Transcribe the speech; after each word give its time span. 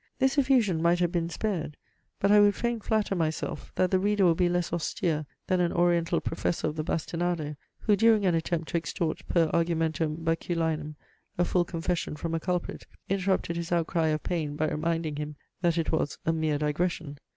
This 0.17 0.35
effusion 0.39 0.81
might 0.81 0.97
have 0.97 1.11
been 1.11 1.29
spared; 1.29 1.77
but 2.19 2.31
I 2.31 2.39
would 2.39 2.55
fain 2.55 2.79
flatter 2.79 3.13
myself, 3.13 3.71
that 3.75 3.91
the 3.91 3.99
reader 3.99 4.25
will 4.25 4.33
be 4.33 4.49
less 4.49 4.73
austere 4.73 5.27
than 5.45 5.59
an 5.61 5.71
oriental 5.71 6.19
professor 6.19 6.65
of 6.65 6.75
the 6.75 6.83
bastinado, 6.83 7.55
who 7.81 7.95
during 7.95 8.25
an 8.25 8.33
attempt 8.33 8.69
to 8.69 8.77
extort 8.77 9.19
per 9.27 9.51
argumentum 9.53 10.23
baculinum 10.25 10.95
a 11.37 11.45
full 11.45 11.65
confession 11.65 12.15
from 12.15 12.33
a 12.33 12.39
culprit, 12.39 12.87
interrupted 13.09 13.57
his 13.57 13.71
outcry 13.71 14.07
of 14.07 14.23
pain 14.23 14.55
by 14.55 14.67
reminding 14.67 15.17
him, 15.17 15.35
that 15.61 15.77
it 15.77 15.91
was 15.91 16.17
"a 16.25 16.33
mere 16.33 16.57
digression!" 16.57 17.19